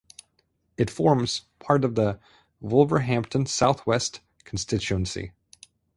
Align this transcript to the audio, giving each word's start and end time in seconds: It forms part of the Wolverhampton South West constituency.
It 0.77 0.89
forms 0.89 1.41
part 1.59 1.85
of 1.85 1.93
the 1.93 2.19
Wolverhampton 2.59 3.45
South 3.45 3.85
West 3.85 4.19
constituency. 4.45 5.33